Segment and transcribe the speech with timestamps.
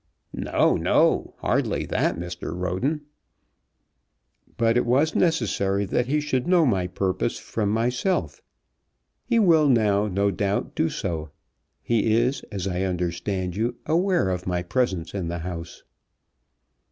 [0.33, 2.55] "No, no; hardly that, Mr.
[2.57, 3.01] Roden."
[4.57, 8.41] "But it was necessary that he should know my purpose from myself.
[9.25, 11.29] He will now, no doubt, do so.
[11.83, 15.83] He is, as I understand you, aware of my presence in the house."